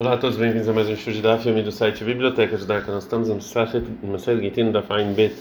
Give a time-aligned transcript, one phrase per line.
[0.00, 2.92] Olá a todos, bem-vindos a mais um show de Daf, do site Biblioteca Daka.
[2.92, 3.34] Nós estamos no
[4.12, 5.34] Mased Gitin da Fain Bet,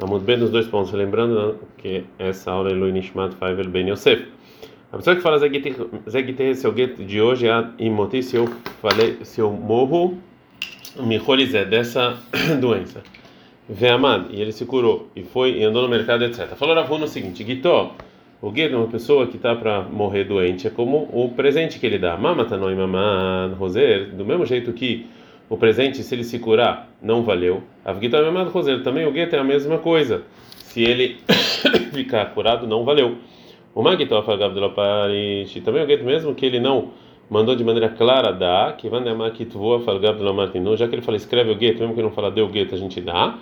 [0.00, 0.92] Amud Bet nos dois pontos.
[0.92, 4.26] Lembrando que essa aula é Lui Nishmat Faivel Ben Yosef.
[4.90, 5.76] A pessoa que fala Zegite,
[6.56, 8.48] se o get de hoje é imoti se eu
[8.82, 10.18] falei, se eu morro,
[10.98, 12.18] me rolizé dessa
[12.60, 13.00] doença.
[13.68, 16.48] Ve'amad, e ele se curou, e foi e andou no mercado, etc.
[16.56, 17.94] Falou Ravu no seguinte: Gitó.
[18.42, 21.98] O gueto, uma pessoa que está para morrer doente, é como o presente que ele
[21.98, 22.16] dá.
[22.16, 25.06] Mamatanoi maman roser, do mesmo jeito que
[25.48, 27.62] o presente, se ele se curar, não valeu.
[27.84, 30.22] Avgitoi maman roser, também o gueto é a mesma coisa.
[30.48, 31.16] Se ele
[31.94, 33.16] ficar curado, não valeu.
[33.74, 36.90] O magito afagavdoloparish, também o gueto, mesmo que ele não
[37.28, 41.94] mandou de maneira clara dar, que martinu, já que ele fala escreve o gueto, mesmo
[41.94, 43.38] que não fala deu o gueto, a gente dá.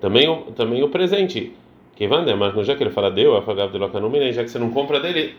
[0.00, 1.52] Também o, também o presente
[1.94, 4.70] que vai mas já que ele fala deu, afagado de locanumine, já que você não
[4.70, 5.34] compra dele,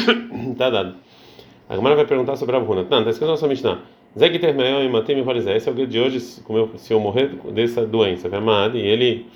[0.56, 0.94] tá dado.
[1.68, 2.86] A Gamara vai perguntar sobre a Bruna.
[2.88, 3.80] Não, tá escrito na nossa Mishnah.
[4.14, 5.22] Zeg termeio e matei me
[5.56, 8.30] Esse é o dia de hoje, se eu morrer dessa doença,
[8.78, 9.26] e ele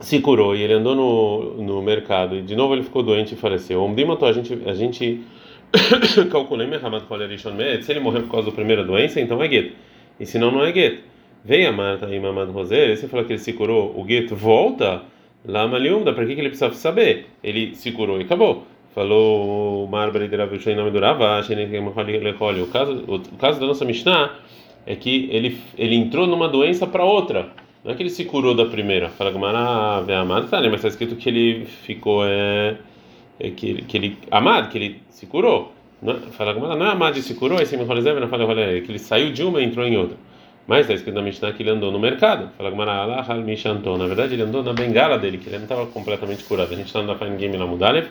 [0.00, 3.36] se curou e ele andou no, no mercado e de novo ele ficou doente e
[3.36, 3.86] faleceu.
[4.04, 5.20] matou a gente a gente
[6.30, 6.66] calculei
[7.84, 9.74] se ele morreu por causa da primeira doença, então é gueto.
[10.18, 11.02] E se não, não é gueto.
[11.44, 15.02] Veio a Marta e Mamad Rosé, você falou que ele se curou, o gueto volta
[15.44, 17.26] Lama liumda, para que, ele precisa saber?
[17.42, 18.64] Ele se curou e acabou.
[18.94, 23.84] Falou o Marbari de Rav em nome do Ravash, o caso o caso da nossa
[23.84, 24.38] Mishnah
[24.86, 27.48] é que ele ele entrou numa doença para outra.
[27.82, 29.08] Não é que ele se curou da primeira.
[29.08, 30.68] Fala Gamara, amado, tá, né?
[30.68, 32.76] Mas está escrito que ele ficou é,
[33.40, 35.72] é que, que ele amado, que ele se curou.
[36.00, 38.00] Não, fala Gamara, não é amado e se curou, esse me fala
[38.82, 40.16] que ele saiu de uma e entrou em outra.
[40.66, 42.50] Mas está escrito na Mishnah que ele andou no mercado.
[42.56, 42.70] Fala.
[42.70, 46.72] Na verdade, ele andou na bengala dele, que ele não estava completamente curado.
[46.72, 48.06] A gente está no Fine Game lá Mudalev.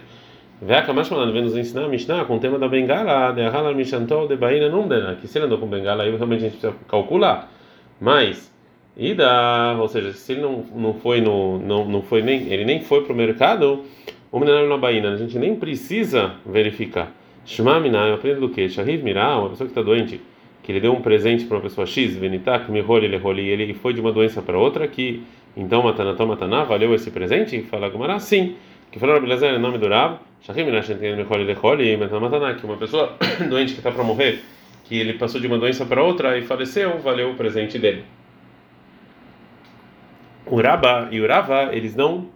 [0.62, 3.74] Veca mais falando, vem nos ensinar a Mishnah com o tema da bengala, de Halal
[3.74, 5.16] Mishantou, de Baína Numdena.
[5.16, 7.52] Que se ele andou com bengala, aí realmente a gente precisa calcular.
[8.00, 8.54] Mas,
[8.96, 11.58] Ida, ou seja, se ele não, não foi no.
[11.58, 13.86] Não, não foi nem, ele nem foi para o mercado,
[14.32, 17.12] o menino na Baína, a gente nem precisa verificar.
[17.44, 18.70] Shema Minah, eu aprendo do que?
[18.70, 20.22] Shahiv Mirah, uma pessoa que está doente
[20.64, 24.02] que ele deu um presente para uma pessoa X, Venitak, Miholi, Leholi, ele foi de
[24.02, 25.24] uma doença para outra, que
[25.56, 27.62] então Matanató Mataná valeu esse presente?
[27.64, 28.56] Fala Gumara, sim.
[28.92, 33.18] Que falou é nome do Rav, Shachim Minashentin Miholi, Leholi, Mataná, que uma pessoa
[33.50, 34.40] doente que está para morrer,
[34.86, 38.04] que ele passou de uma doença para outra e faleceu, valeu o presente dele.
[40.46, 42.28] O Rabba e o Rava, eles não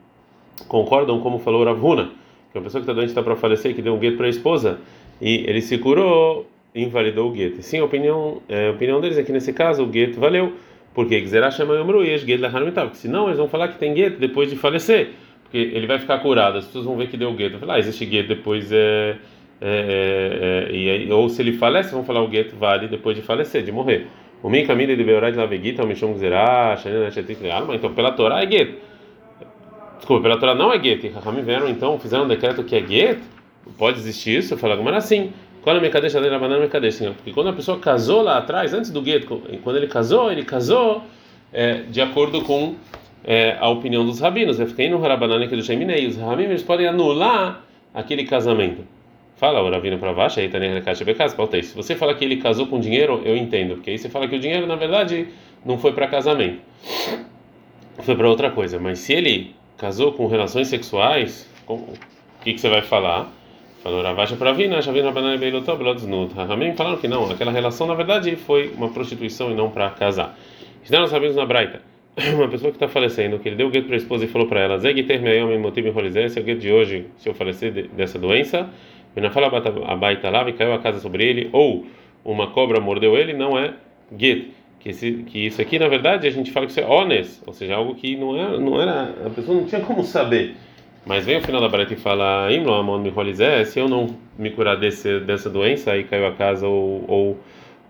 [0.67, 2.11] concordam como falou Ravuna,
[2.51, 4.29] que uma pessoa que está doente está para falecer, que deu um gueto para a
[4.29, 4.79] esposa,
[5.21, 7.61] e ele se curou invalidou o gueto.
[7.61, 10.53] Sim, a opinião, é, a opinião deles é que nesse caso o gueto valeu,
[10.93, 13.93] porque Gzerá chama Yomru e gueto da Hanumital, porque senão eles vão falar que tem
[13.93, 15.11] gueto depois de falecer,
[15.43, 17.57] porque ele vai ficar curado, as pessoas vão ver que deu gueto.
[17.57, 19.15] Falar, ah, existe gueto depois é,
[19.61, 23.63] é, é, e, ou se ele falece, vão falar o gueto vale depois de falecer,
[23.63, 24.07] de morrer.
[24.43, 28.11] O min caminho de Beorá de Lavegita, o Mishon Gzerá, Shanina Shetik Alma, então pela
[28.11, 28.75] Torá é gueto.
[29.97, 32.81] Desculpa, pela Torá não é gueto, e Rahamim vieram então, fizeram um decreto que é
[32.81, 33.21] gueto,
[33.77, 34.53] pode existir isso?
[34.53, 35.31] Eu falo, mas assim.
[35.65, 38.91] Quando me cadê a banana me cadê Porque quando a pessoa casou lá atrás, antes
[38.91, 41.01] do gueto, quando ele casou, ele casou
[41.51, 42.75] é, de acordo com
[43.23, 44.59] é, a opinião dos rabinos.
[44.59, 46.05] Eu fiquei no Harabanana que do Sheminei.
[46.05, 47.63] Os rabinos podem anular
[47.95, 48.83] aquele casamento.
[49.37, 52.67] Fala o Ravina baixo, aí tá nem caixa casa, Se você fala que ele casou
[52.67, 55.29] com dinheiro, eu entendo, porque aí você fala que o dinheiro na verdade
[55.65, 56.59] não foi para casamento,
[58.03, 58.79] foi para outra coisa.
[58.79, 61.79] Mas se ele casou com relações sexuais, o
[62.43, 63.33] que, que você vai falar?
[63.85, 66.33] Falou Ravasha para Vina, Shavina Banana Beilotó, Belotsnut.
[66.33, 70.35] Ramim falaram que não, aquela relação na verdade foi uma prostituição e não para casar.
[70.89, 71.83] Nós sabemos na Braita,
[72.33, 74.47] uma pessoa que está falecendo, que ele deu o gueto para a esposa e falou
[74.47, 77.35] para ela: Zeg ter meu motivo em se é o gueto de hoje, se eu
[77.35, 78.67] falecer dessa doença,
[79.15, 79.51] na fala
[79.85, 81.85] a baita lá e caiu a casa sobre ele, ou
[82.23, 83.75] uma cobra mordeu ele, não é
[84.11, 84.47] gueto.
[84.79, 84.91] Que,
[85.27, 87.93] que isso aqui na verdade a gente fala que isso é honest, ou seja, algo
[87.93, 90.55] que não era, não era, a pessoa não tinha como saber.
[91.05, 92.47] Mas vem o final da barata e fala:
[93.65, 97.39] se eu não me curar desse, dessa doença, aí caiu a casa ou, ou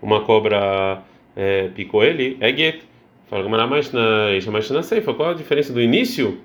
[0.02, 1.02] uma cobra
[1.34, 2.82] é, picou ele, é get.
[3.28, 6.38] Fala, mas na ceifa, qual a diferença do início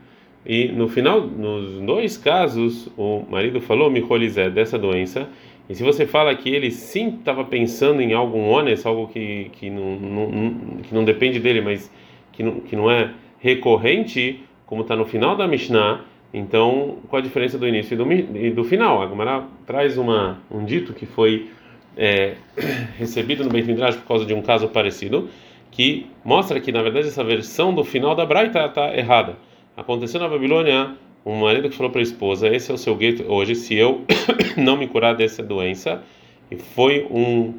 [0.46, 5.30] e no final, nos dois casos, o marido falou Miholizé dessa doença.
[5.70, 9.70] E se você fala que ele sim estava pensando em algo honest, algo que, que,
[9.70, 11.92] não, não, que não depende dele, mas
[12.32, 16.02] que não, que não é recorrente, como está no final da Mishnah
[16.34, 19.02] então, qual a diferença do início e do, e do final?
[19.02, 21.50] A Gemara traz uma, um dito que foi
[21.98, 22.36] é,
[22.98, 25.30] recebido no Beit Midrash por causa de um caso parecido,
[25.70, 29.38] que mostra que, na verdade, essa versão do final da Braita está errada.
[29.76, 30.96] Aconteceu na Babilônia
[31.26, 34.06] um marido que falou para a esposa: Esse é o seu gueto hoje, se eu
[34.58, 36.02] não me curar dessa doença.
[36.50, 37.54] E foi um.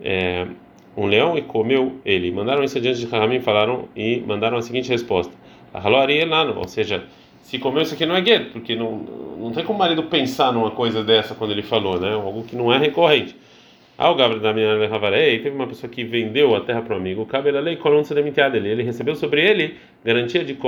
[0.00, 0.46] É,
[0.96, 2.32] um leão e comeu ele.
[2.32, 5.32] Mandaram isso diante de Rahamim falaram e mandaram a seguinte resposta:
[6.56, 7.04] ou seja,
[7.46, 9.04] se comeu isso aqui não é gueto, porque não,
[9.38, 12.12] não tem como o marido pensar numa coisa dessa quando ele falou, né?
[12.12, 13.36] Algo que não é recorrente.
[13.96, 16.96] Ah, o Gabriel da minha Ravarei, teve uma pessoa que vendeu a terra para o
[16.98, 18.68] amigo, o cabelo lei colonça da dele.
[18.68, 20.58] Ele recebeu sobre ele garantia de,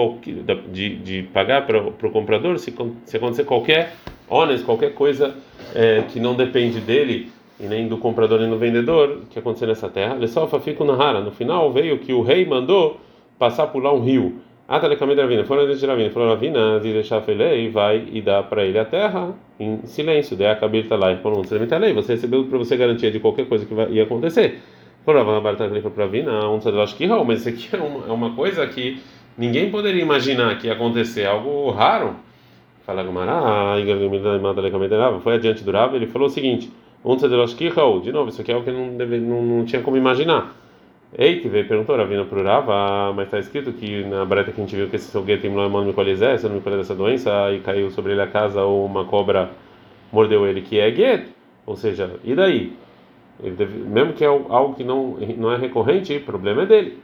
[0.72, 2.72] de, de pagar para o comprador se,
[3.04, 3.94] se acontecer qualquer
[4.28, 5.34] honest, qualquer coisa
[5.74, 7.28] é, que não depende dele
[7.58, 10.24] e nem do comprador nem do vendedor que acontecer nessa terra.
[10.28, 11.20] Só fica na rara.
[11.20, 13.00] No final veio que o rei mandou
[13.36, 14.40] passar por lá um rio.
[14.69, 18.85] Atalekamid Ravina, foram de Ravina, falou Ravina, deixar e vai e dá para ele a
[18.85, 20.37] terra em silêncio.
[20.37, 23.65] Daí a cabelo está lá e falou: Você recebeu para você garantia de qualquer coisa
[23.65, 24.61] que vai, ia acontecer.
[25.06, 29.00] Falou Ravina, para Ravina, um Sadlashkihal, mas isso aqui é uma, é uma coisa que
[29.38, 32.17] ninguém poderia imaginar que ia acontecer, algo raro.
[32.85, 33.75] Fala Gumara,
[35.23, 36.70] foi adiante do Rav, ele falou o seguinte:
[37.03, 39.97] um Sadlashkihal, de novo, isso aqui é algo que não, deve, não, não tinha como
[39.97, 40.55] imaginar.
[41.16, 44.64] Ei, que veio perguntou, Ravina para Rava, mas está escrito que na breta que a
[44.64, 47.90] gente viu que esse foguete tem no Micolizé, se não me dessa doença, e caiu
[47.90, 49.50] sobre ele a casa ou uma cobra
[50.12, 51.31] mordeu ele, que é gueto.
[51.64, 52.76] Ou seja, e daí?
[53.40, 56.99] Deve, mesmo que é algo que não, não é recorrente, o problema é dele.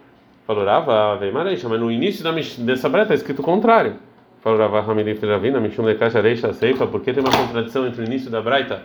[0.46, 3.94] Falou Rava, veio Mareixa, mas no início da, dessa breta está escrito o contrário.
[4.42, 8.30] Falou Rava, Hamidin Ravina, Mishum Caixa Reixa Seifa, porque tem uma contradição entre o início
[8.30, 8.82] da breta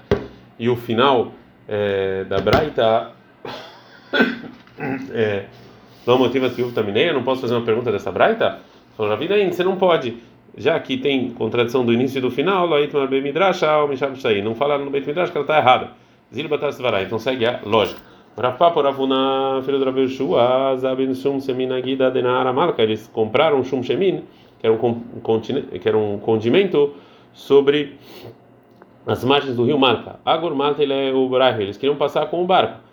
[0.58, 1.34] e o final
[1.68, 3.12] é, da breta.
[5.14, 5.46] É,
[6.06, 8.60] não motiva que também eu não posso fazer uma pergunta dessa braita?
[8.96, 10.18] Falou Ravi você não pode,
[10.58, 15.38] já que tem contradição do início e do final, não fala no Beit Midrash que
[15.38, 15.92] ela está errada.
[17.04, 18.02] Então segue a lógica.
[18.38, 24.24] Rafapa, Ravuna, filho do Rav Yeshua, Zabin Shum Seminagida Denara Malka, eles compraram Shum Shemin,
[24.60, 25.02] que era um,
[25.82, 26.94] que era um condimento
[27.34, 27.98] sobre
[29.06, 29.80] as margens do rio.
[30.26, 31.30] Agor Malta ele é o
[31.60, 32.89] eles queriam passar com o barco.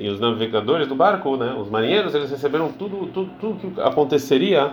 [0.00, 4.72] E os navegadores do barco, né, os marinheiros, eles receberam tudo, tudo, tudo que aconteceria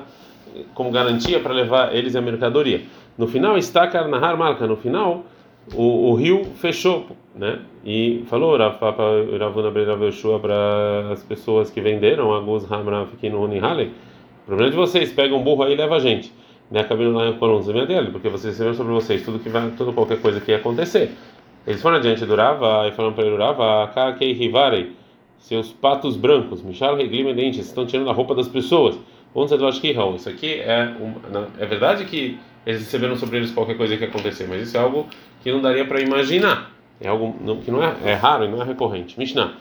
[0.73, 2.81] como garantia para levar eles a mercadoria.
[3.17, 4.65] No final, está Nahar Marca.
[4.65, 5.25] No final,
[5.73, 7.05] o, o rio fechou,
[7.35, 7.59] né?
[7.85, 8.55] E falou
[10.39, 13.91] para as pessoas que venderam a Guz Hamra no Unihale.
[14.43, 16.33] O problema é de vocês, pegam um burro aí e leva a gente.
[16.69, 16.83] Né?
[16.83, 17.33] Cabelo lá em
[17.85, 21.11] dele, porque vocês receberam sobre vocês tudo que vai, tudo qualquer coisa que ia acontecer.
[21.67, 24.91] Eles foram adiante do Rava e falaram para ele: Rava, Kakei Rivarei,
[25.39, 28.97] seus patos brancos, Michal Reglim dentes, estão tirando a roupa das pessoas.
[30.15, 34.47] Isso aqui é, uma, é verdade que eles receberam sobre eles qualquer coisa que acontecer,
[34.47, 35.07] mas isso é algo
[35.43, 36.71] que não daria para imaginar.
[37.01, 39.19] É algo que não é, é raro e não é recorrente.
[39.19, 39.53] Mishnah.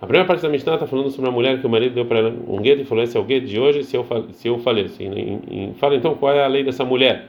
[0.00, 2.18] A primeira parte da Mishnah está falando sobre uma mulher que o marido deu para
[2.18, 4.58] ela um gueto e falou: Esse é o gueto de hoje se eu, se eu
[4.58, 5.02] faleço.
[5.02, 7.28] E, e, e fala então qual é a lei dessa mulher.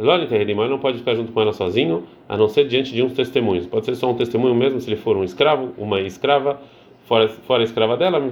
[0.00, 3.66] Ele não pode ficar junto com ela sozinho, a não ser diante de uns testemunhos.
[3.66, 6.60] Pode ser só um testemunho mesmo, se ele for um escravo, uma escrava,
[7.06, 8.26] fora, fora a escrava dela, que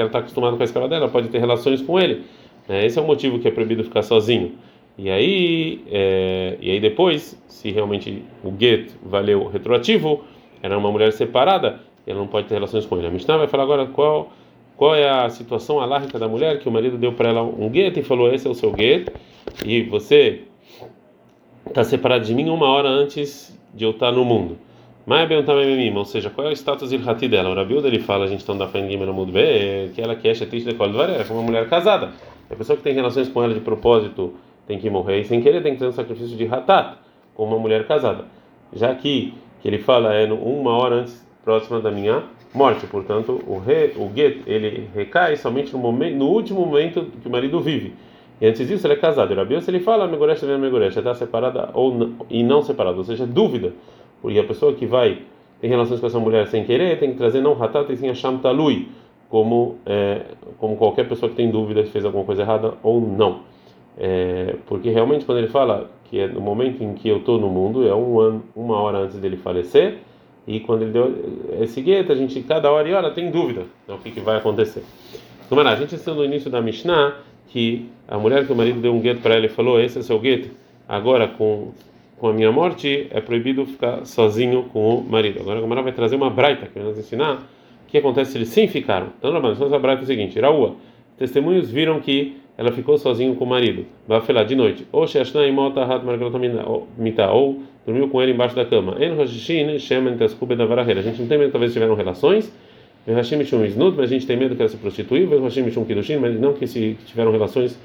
[0.00, 2.22] ela está acostumada com a escrava dela, pode ter relações com ele.
[2.68, 4.52] É, esse é o motivo que é proibido ficar sozinho.
[4.96, 10.24] E aí, é, e aí depois, se realmente o get valeu retroativo,
[10.62, 13.06] era uma mulher separada, ela não pode ter relações com ele.
[13.06, 14.32] A Mishnah vai falar agora qual
[14.78, 17.98] qual é a situação alárrica da mulher que o marido deu para ela um gueto
[17.98, 19.12] e falou esse é o seu gueto
[19.66, 20.42] e você
[21.66, 24.56] está separado de mim uma hora antes de eu estar no mundo.
[25.04, 27.50] Mas é também ou seja, qual é o status ilhati dela?
[27.50, 30.36] O Rabiuda ele fala, a gente está da frente no mundo B, que ela quer
[30.36, 32.12] shetit de kol é uma mulher casada.
[32.48, 34.34] A pessoa que tem relações com ela de propósito
[34.66, 36.98] tem que morrer e sem querer tem que ter um sacrifício de hatat
[37.34, 38.26] com uma mulher casada.
[38.72, 42.22] Já que que ele fala é uma hora antes próxima da minha
[42.54, 47.28] morte, portanto o re, o get ele recai somente no momento no último momento que
[47.28, 47.94] o marido vive.
[48.40, 49.34] E antes disso ele é casado.
[49.34, 53.04] E se ele fala Megoresh vem Megoresh, está separada ou não, e não separada, ou
[53.04, 53.72] seja, dúvida.
[54.22, 55.18] Porque a pessoa que vai
[55.60, 58.38] ter relações com essa mulher sem querer tem que trazer não Hatat e sim Hasham
[58.38, 58.88] Talui,
[59.28, 60.22] como, é,
[60.58, 63.40] como qualquer pessoa que tem dúvida se fez alguma coisa errada ou não.
[63.96, 67.48] É, porque realmente quando ele fala que é no momento em que eu estou no
[67.48, 69.98] mundo, é um ano, uma hora antes dele falecer,
[70.48, 71.14] e quando ele deu
[71.60, 74.38] esse gueto, a gente cada hora e hora tem dúvida né, o que, que vai
[74.38, 74.82] acontecer.
[75.44, 78.94] Então, a gente está no início da Mishnah, que a mulher que o marido deu
[78.94, 80.48] um gueto para ela e falou: Esse é seu gueto,
[80.88, 81.72] agora com,
[82.16, 85.40] com a minha morte é proibido ficar sozinho com o marido.
[85.40, 87.46] Agora a Gamara vai trazer uma braita que vai nos ensinar
[87.84, 89.08] o que acontece se eles sim ficaram.
[89.18, 90.76] Então, essa braita é o seguinte: Iraúa,
[91.18, 95.06] testemunhos viram que ela ficou sozinho com o marido, vai falar de noite, ou
[97.32, 98.96] ou dormiu com ele embaixo da cama.
[98.98, 99.04] A
[101.02, 102.52] gente não tem medo, talvez tiveram relações
[103.14, 106.16] Hashim Mishum Iznut, mas a gente tem medo que ela se prostituiu, Hashim Mishum Kidushin,
[106.16, 107.78] mas não que se tiveram relações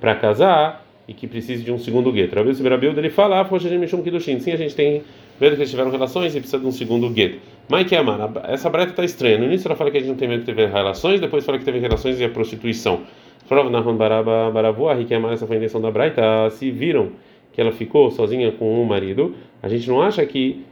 [0.00, 2.34] para casar e que precise de um segundo gueto.
[2.34, 5.02] Rabi Sibirabilda ele fala, Hashim Mishum Kidushin, sim, a gente tem
[5.40, 7.38] medo que eles tiveram relações e precisa de um segundo get.
[7.68, 9.38] Mas que amar, essa breta está estranha.
[9.38, 11.58] No início ela fala que a gente não tem medo que teve relações, depois fala
[11.58, 13.02] que teve relações e a prostituição.
[13.48, 13.82] Prova na
[14.50, 16.22] Barabu, que amar essa foi a intenção da breta.
[16.50, 17.10] Se viram
[17.52, 20.64] que ela ficou sozinha com um marido, a gente não acha que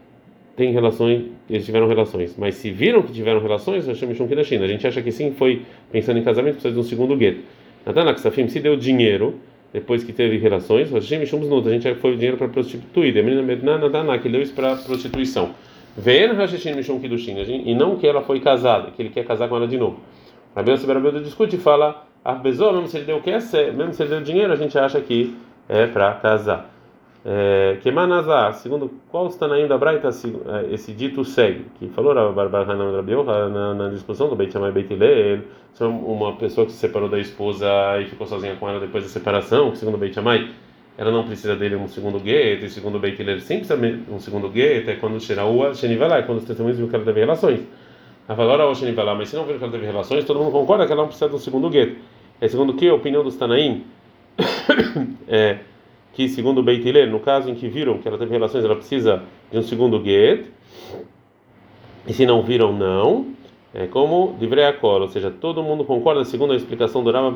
[0.56, 4.64] tem relações, eles tiveram relações, mas se viram que tiveram relações, nós chamamos da China.
[4.64, 7.40] A gente acha que sim, foi pensando em casamento, precisa de um segundo gueto.
[7.86, 9.34] Natana Ksafim se deu dinheiro
[9.72, 13.18] depois que teve relações, Hashem Shumos Nut, a gente foi dinheiro para prostituir.
[13.18, 15.54] A menina Medna Natana, que deu isso para prostituição.
[15.96, 19.56] Vendo Hashem Mishum Kidushin, e não que ela foi casada, que ele quer casar com
[19.56, 20.00] ela de novo.
[20.56, 23.38] Yosef Rabi discute e fala, Arbezó, mesmo se ele deu o que é,
[23.72, 25.36] mesmo se ele deu dinheiro, a gente acha que
[25.68, 26.72] é para casar.
[27.24, 32.10] É, que manazá, segundo qual está ainda a Braita, é, esse dito segue, que falou
[32.12, 35.42] a na, na discussão do Beit Shammai Beit Hillel,
[35.80, 37.68] uma pessoa que se separou da esposa
[38.00, 40.50] e ficou sozinha com ela depois da separação, que segundo Beit Shammai,
[40.98, 44.48] ela não precisa dele um segundo gueto, e segundo Beit Hillel sempre precisa um segundo
[44.48, 47.60] gueto, é quando Shiraua, Shenivalá, é quando os testemunhos viram que ela teve relações.
[48.28, 50.86] A valora ou Shenivalá, mas se não viram que ela teve relações, todo mundo concorda
[50.86, 51.96] que ela não precisa de um segundo gueto.
[52.42, 53.84] É segundo que a opinião dos Tanaim
[55.28, 55.60] é
[56.12, 58.74] que segundo o Beit Hillel, no caso em que viram que ela teve relações, ela
[58.74, 59.22] precisa
[59.52, 60.48] de um segundo get.
[62.04, 63.26] E se não viram, não.
[63.72, 67.32] É como Divrei Akor, ou seja, todo mundo concorda, segundo a explicação do Rama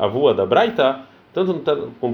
[0.00, 1.02] Avua da Braita,
[1.34, 1.62] tanto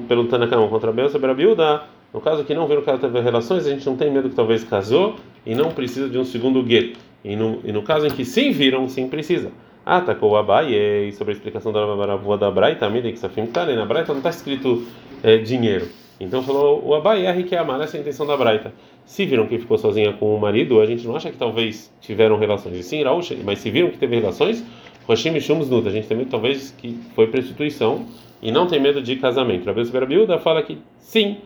[0.08, 3.20] pelo Tanakam contra Bel sobre a Biuda, no caso que não viram que ela teve
[3.20, 5.14] relações, a gente não tem medo que talvez casou
[5.46, 6.96] e não precisa de um segundo get.
[7.24, 9.52] E no, e no caso em que sim viram, sim precisa.
[9.86, 14.18] Atacou Abaye sobre a explicação da Rama da Braita, Midei Ksafim Kale, na Braita não
[14.18, 14.84] está escrito
[15.22, 15.86] é, dinheiro.
[16.18, 18.74] Então falou o Abai que é amar essa é a intenção da Braita.
[19.04, 22.36] Se viram que ficou sozinha com o marido, a gente não acha que talvez tiveram
[22.36, 22.76] relações.
[22.76, 24.64] E sim, Raúcha, mas se viram que teve relações,
[25.06, 25.88] Roshim Shumos Nuta.
[25.88, 28.06] A gente tem medo talvez que foi prostituição
[28.42, 29.70] e não tem medo de casamento.
[29.70, 31.36] A vez Biuda fala que sim,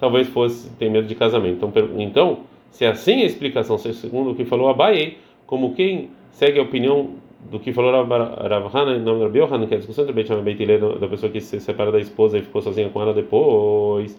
[0.00, 1.64] talvez fosse tem medo de casamento.
[1.64, 2.38] Então, então
[2.72, 7.60] se assim a explicação, segundo o que falou Abai, como quem segue a opinião do
[7.60, 10.28] que falou Rav Hana, em nome do Rabi Yohanan, que é a discussão entre Beit
[10.28, 13.02] Shammai e Beit Hillel, da pessoa que se separa da esposa e ficou sozinha com
[13.02, 14.18] ela depois,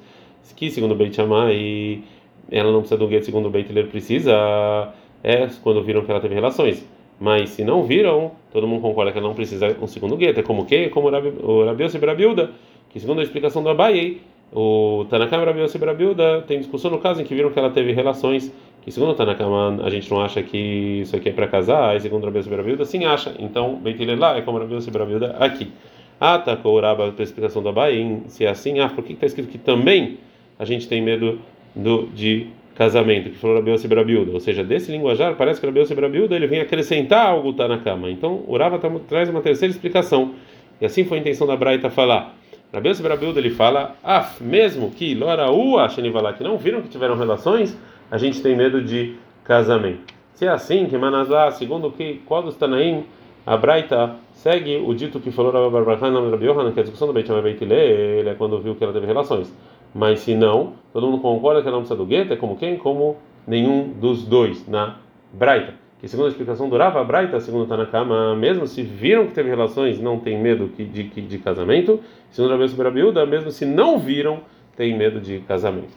[0.55, 2.03] que segundo Beit Shammai
[2.51, 6.35] ela não precisa do gueto segundo Beit Hillel precisa, é quando viram que ela teve
[6.35, 6.87] relações.
[7.19, 10.41] Mas se não viram, todo mundo concorda que ela não precisa um segundo gueto.
[10.41, 10.89] É como que?
[10.89, 12.51] Como o Rabi Yosef Rabiuda,
[12.89, 14.21] que segundo a explicação do Abaye,
[14.53, 17.91] o Tanakam Rabi Yosef Rabiuda tem discussão no caso em que viram que ela teve
[17.91, 18.51] relações
[18.85, 21.99] que segundo o Tanakama a gente não acha que isso aqui é para casar, e
[21.99, 23.33] segundo Rabi Yosef sim acha.
[23.39, 24.95] Então, Beit lá é como Rabi Yosef
[25.39, 25.71] aqui.
[26.19, 29.49] Atacou o Rabba pela explicação da Bahia, se é assim, ah, por que está escrito
[29.49, 30.19] que também
[30.59, 31.39] a gente tem medo
[31.75, 33.91] do, de casamento, que falou Rabi Yosef
[34.31, 38.11] Ou seja, desse linguajar, parece que Rabi Yosef ele vem acrescentar algo tá na cama.
[38.11, 40.35] Então, o Rabba tá, traz uma terceira explicação.
[40.79, 42.35] E assim foi a intenção da Braita falar.
[42.73, 43.07] Rabi Yosef
[43.37, 47.77] ele fala, ah, mesmo que Lora Ua, que não viram que tiveram relações,
[48.11, 50.13] a gente tem medo de casamento.
[50.33, 53.05] Se é assim, que Manazá, segundo que qual dos Tanaim,
[53.45, 57.27] a Braita segue o dito que falou Rabbi Yohanan, que é a discussão do Beit
[57.27, 59.55] Shammai ele é quando viu que ela teve relações.
[59.93, 62.75] Mas se não, todo mundo concorda que ela não precisa do gueto, é como quem?
[62.75, 63.17] Como
[63.47, 64.97] nenhum dos dois na
[65.31, 65.84] Braita.
[66.05, 69.99] Que segundo a explicação do Rava Braita, segundo Tanakama, mesmo se viram que teve relações,
[69.99, 71.99] não tem medo de, de, de casamento.
[72.29, 74.41] Segundo Rabbi Yosef mesmo se não viram,
[74.77, 75.89] tem medo de casamento.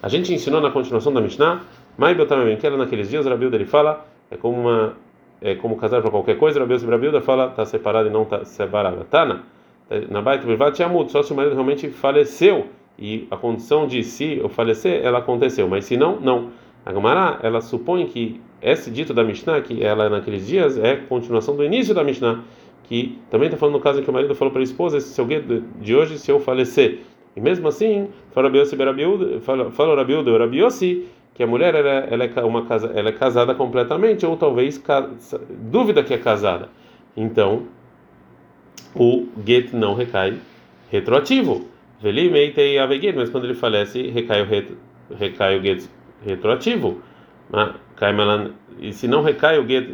[0.00, 1.62] A gente ensinou na continuação da Mishnah,
[1.96, 4.94] Mai Beltamem, que era naqueles dias, o Rabilda ele fala, é como uma
[5.42, 9.04] é como casar para qualquer coisa, Rabilda Rabilda fala, está separado e não está separada.
[9.10, 9.42] Tana,
[10.08, 14.38] na Baita Privat Tiamut, só se o marido realmente faleceu e a condição de se
[14.38, 16.50] eu falecer, ela aconteceu, mas se não, não.
[16.86, 21.56] A Gemara, ela supõe que esse dito da Mishnah, que ela naqueles dias, é continuação
[21.56, 22.42] do início da Mishnah,
[22.84, 25.08] que também está falando no caso em que o marido falou para a esposa, esse
[25.10, 25.26] seu
[25.80, 27.00] de hoje, se eu falecer.
[27.36, 29.40] E mesmo assim, fala Rabiuda,
[31.34, 34.82] que a mulher ela, ela, é uma casa, ela é casada completamente, ou talvez
[35.70, 36.68] dúvida que é casada.
[37.16, 37.68] Então,
[38.94, 40.36] o get não recai
[40.90, 41.64] retroativo.
[42.02, 44.72] Mas quando ele falece, recai o, ret,
[45.16, 45.84] recai o get
[46.24, 47.00] retroativo.
[47.52, 47.74] Ah,
[48.80, 49.88] e se não recai o get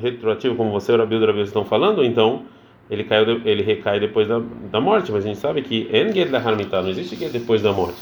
[0.00, 2.42] retroativo, como você e o Rabiuda estão falando, então
[2.90, 7.16] ele caiu, ele recai depois da, da morte, mas a gente sabe que não existe
[7.16, 7.98] get depois da morte.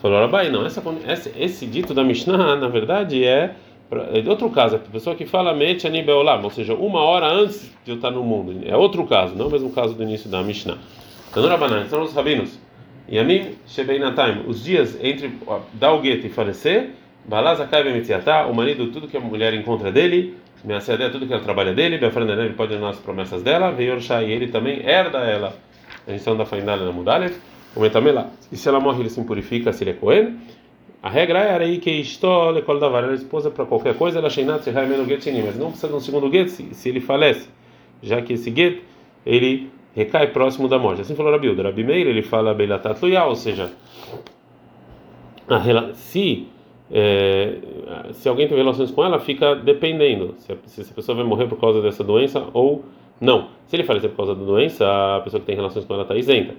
[0.00, 3.54] Falou Rabai, não, essa, esse, esse dito da Mishnah, na verdade, é,
[3.90, 7.90] é outro caso, a pessoa que fala mete anibeolam, ou seja, uma hora antes de
[7.90, 10.42] eu estar no mundo, é outro caso, não é o mesmo caso do início da
[10.42, 10.78] Mishnah.
[11.32, 12.58] Tanurabanan, são os rabinos.
[13.08, 13.50] E a mim,
[14.46, 15.32] os dias entre
[15.74, 16.90] dar o gueto e falecer,
[17.24, 21.42] Balazakai Bemitziatá, o marido, tudo que a mulher encontra dele, minha é tudo que ela
[21.42, 25.54] trabalha dele, Befranda ele pode dar as promessas dela, veio e ele também herda ela.
[26.06, 27.34] A gente da Fainala na Mudalev,
[27.76, 28.30] o Metamela.
[28.50, 30.38] E se ela morre, ele se impurifica se ele é Cohen.
[31.02, 34.62] A regra era aí que estole qual da era esposa para qualquer coisa, ela sheinat
[34.62, 37.46] se menos get mas não precisa de um segundo get se, se ele falece,
[38.02, 38.82] já que esse get
[39.26, 41.02] ele recai próximo da morte.
[41.02, 41.64] Assim falou Rabi Uda.
[41.64, 43.70] Rabi Meir ele fala beilatat ou seja,
[45.46, 46.48] a, se
[46.96, 47.58] é,
[48.12, 51.58] se alguém tem relações com ela, fica dependendo se se a pessoa vai morrer por
[51.58, 52.84] causa dessa doença ou
[53.20, 53.48] não.
[53.66, 54.86] Se ele falecer por causa da doença,
[55.16, 56.54] a pessoa que tem relações com ela está isenta,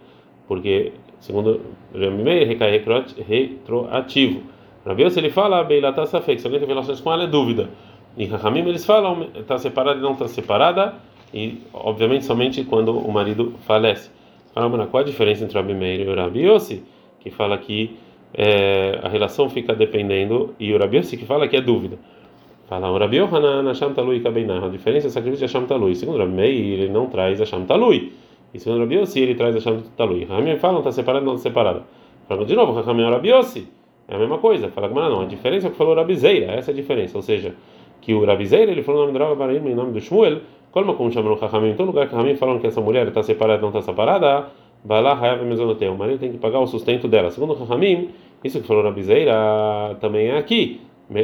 [0.45, 1.61] porque, segundo
[1.93, 4.43] Rami Meir, recai retroativo.
[4.85, 7.69] Rabi se ele fala, Beilata Safek, se alguém tem relações com ela, é dúvida.
[8.17, 10.95] Em Rahamim eles falam, está separada e não está separada,
[11.33, 14.11] e obviamente somente quando o marido falece.
[14.53, 16.83] Fala, qual a diferença entre Rabi Meir e Rabi Yossi,
[17.19, 17.97] que fala que
[18.37, 21.97] é, a relação fica dependendo, e o Rabi que fala que é dúvida.
[22.67, 24.65] Fala, o Rabi Yohanan Hashem Talui Kabeinah.
[24.65, 25.95] A diferença é sacrifício de Hashem Talui.
[25.95, 28.11] Segundo o Rabi Meir, ele não traz Hashem Talui.
[28.53, 30.25] E segundo o Rabi Yossi, ele traz Hashem Talui.
[30.25, 31.83] Ramim fala, não está separado, não está separado.
[32.27, 33.67] Fala de novo, Ramim o Rabi Yossi.
[34.07, 34.69] É a mesma coisa.
[34.69, 36.53] Fala, mas não, a diferença é o que falou o Rabizeira.
[36.53, 37.17] Essa é a diferença.
[37.17, 37.53] Ou seja,
[38.01, 40.39] que o Rabizeira, ele falou o nome do Rabi Barim em nome do Shmuel.
[40.71, 41.69] Como como chamam o Ramim?
[41.69, 44.47] Em todo lugar que Ramim falam que essa mulher está separada, não está separada,
[44.85, 45.93] vai lá, Hayav Mezonotel.
[45.93, 47.31] O marido tem que pagar o sustento dela.
[47.31, 48.11] Segundo o Ramim,
[48.43, 49.33] isso que falou o Rabizeira
[49.99, 50.79] também é aqui.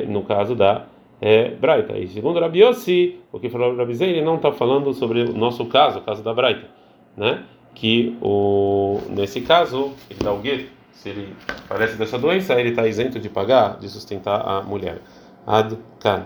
[0.07, 0.85] No caso da
[1.21, 1.97] é, Braita.
[1.97, 5.33] E segundo Rabi Yossi, o que falou Rabi Zei, ele não está falando sobre o
[5.33, 6.67] nosso caso, o caso da Braita,
[7.15, 7.43] né?
[7.75, 11.33] Que o, nesse caso, ele dá o gueto, se ele
[11.69, 14.99] parece dessa doença, ele está isento de pagar, de sustentar a mulher.
[15.45, 16.25] Ad Kan.